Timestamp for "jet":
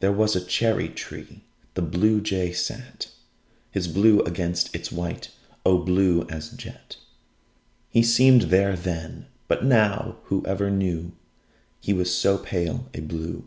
6.50-6.96